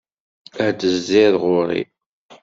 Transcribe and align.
Ad 0.65 0.71
d-tezziḍ 0.77 1.33
ɣur-i. 1.43 1.81